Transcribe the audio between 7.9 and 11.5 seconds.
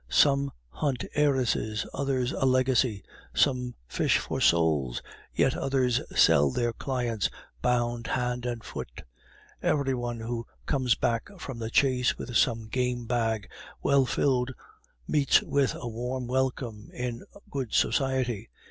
hand and foot. Every one who comes back